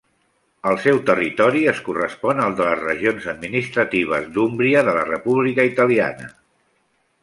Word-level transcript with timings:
El 0.69 0.79
seu 0.85 1.01
territori 1.09 1.61
es 1.73 1.81
correspon 1.89 2.41
al 2.47 2.57
de 2.61 2.67
les 2.69 2.81
regions 2.87 3.29
administratives 3.37 4.29
d'Úmbria 4.39 4.85
de 4.91 4.99
la 5.01 5.09
República 5.15 5.71
Italiana. 5.75 6.37